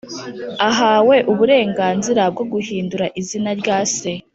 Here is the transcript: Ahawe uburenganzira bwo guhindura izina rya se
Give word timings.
Ahawe 0.69 1.15
uburenganzira 1.31 2.21
bwo 2.33 2.43
guhindura 2.51 3.05
izina 3.21 3.51
rya 3.59 3.77
se 3.95 4.11